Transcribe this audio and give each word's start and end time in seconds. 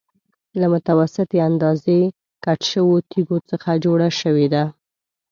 له 0.59 0.65
متوسطې 0.73 1.39
اندازې 1.49 1.99
کټ 2.43 2.59
شویو 2.71 2.97
تېږو 3.09 3.37
څخه 3.49 3.69
جوړه 3.83 4.07
شوې 4.21 4.47
ده. 4.53 4.63